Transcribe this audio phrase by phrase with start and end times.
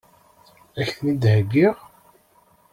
[0.79, 1.75] Ad k-ten-id-heggiɣ?